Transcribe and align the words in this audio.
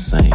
We 0.00 0.29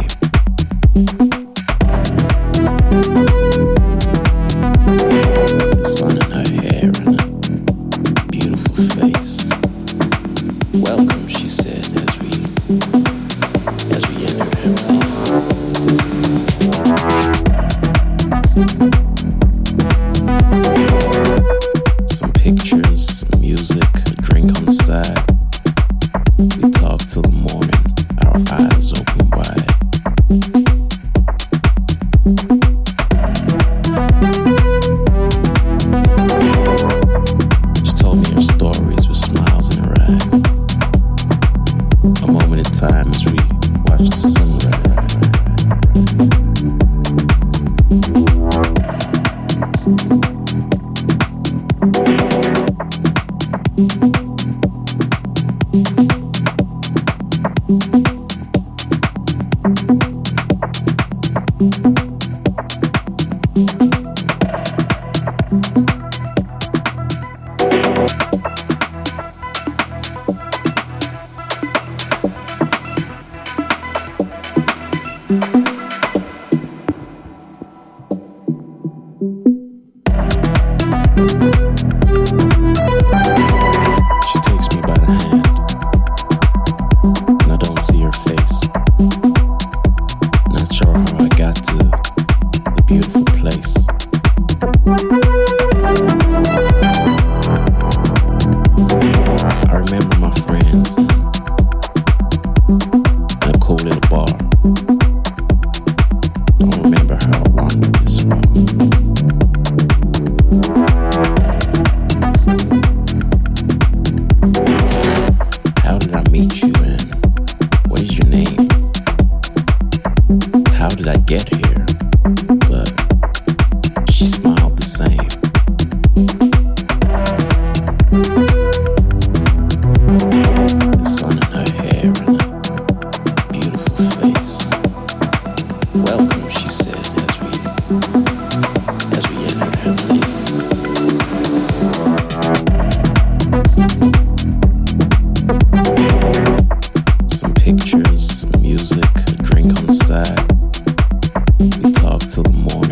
till 152.36 152.42
the 152.42 152.50
morning. 152.50 152.85